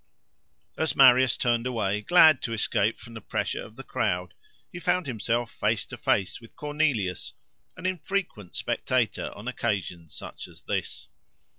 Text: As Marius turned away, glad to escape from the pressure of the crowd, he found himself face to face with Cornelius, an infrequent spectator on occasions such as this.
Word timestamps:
As 0.79 0.95
Marius 0.95 1.37
turned 1.37 1.67
away, 1.67 2.01
glad 2.01 2.41
to 2.41 2.53
escape 2.53 2.97
from 2.99 3.13
the 3.13 3.21
pressure 3.21 3.63
of 3.63 3.75
the 3.75 3.83
crowd, 3.83 4.33
he 4.71 4.79
found 4.79 5.05
himself 5.05 5.51
face 5.51 5.85
to 5.85 5.95
face 5.95 6.41
with 6.41 6.55
Cornelius, 6.55 7.33
an 7.77 7.85
infrequent 7.85 8.55
spectator 8.55 9.31
on 9.37 9.47
occasions 9.47 10.15
such 10.15 10.47
as 10.47 10.61
this. 10.63 11.07